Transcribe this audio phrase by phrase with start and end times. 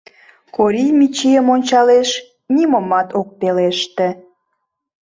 [0.55, 2.09] Корий Мичийым ончалеш,
[2.55, 4.07] нимомат ок пелеште.